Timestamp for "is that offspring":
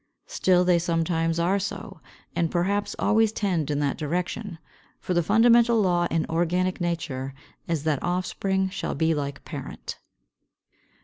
7.67-8.69